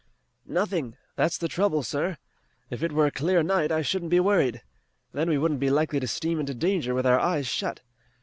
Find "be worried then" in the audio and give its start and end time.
4.09-5.29